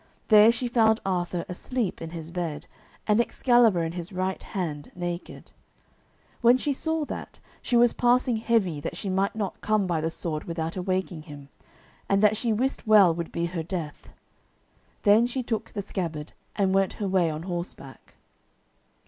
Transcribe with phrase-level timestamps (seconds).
[0.29, 2.65] There she found Arthur asleep in his bed,
[3.05, 5.51] and Excalibur in his right hand naked.
[6.41, 10.09] When she saw that, she was passing heavy that she might not come by the
[10.09, 11.49] sword without awaking him,
[12.09, 14.09] and that she wist well would be her death.
[15.03, 18.15] Then she took the scabbard, and went her way on horseback.